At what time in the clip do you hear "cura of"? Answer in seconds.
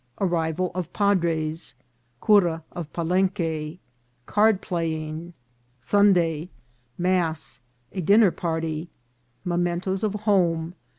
2.25-2.91